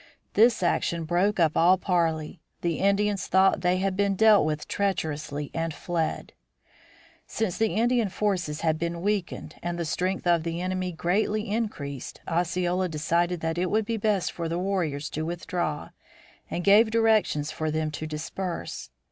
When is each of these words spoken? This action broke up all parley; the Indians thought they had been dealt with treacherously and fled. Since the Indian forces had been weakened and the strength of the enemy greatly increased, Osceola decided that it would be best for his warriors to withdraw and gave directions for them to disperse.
This 0.33 0.63
action 0.63 1.03
broke 1.03 1.39
up 1.39 1.55
all 1.55 1.77
parley; 1.77 2.41
the 2.61 2.79
Indians 2.79 3.27
thought 3.27 3.61
they 3.61 3.77
had 3.77 3.95
been 3.95 4.15
dealt 4.15 4.47
with 4.47 4.67
treacherously 4.67 5.51
and 5.53 5.75
fled. 5.75 6.33
Since 7.27 7.59
the 7.59 7.75
Indian 7.75 8.09
forces 8.09 8.61
had 8.61 8.79
been 8.79 9.03
weakened 9.03 9.57
and 9.61 9.77
the 9.77 9.85
strength 9.85 10.25
of 10.25 10.41
the 10.41 10.59
enemy 10.59 10.91
greatly 10.91 11.47
increased, 11.51 12.19
Osceola 12.27 12.89
decided 12.89 13.41
that 13.41 13.59
it 13.59 13.69
would 13.69 13.85
be 13.85 13.97
best 13.97 14.31
for 14.31 14.45
his 14.45 14.53
warriors 14.55 15.07
to 15.11 15.21
withdraw 15.23 15.89
and 16.49 16.63
gave 16.63 16.89
directions 16.89 17.51
for 17.51 17.69
them 17.69 17.91
to 17.91 18.07
disperse. 18.07 18.89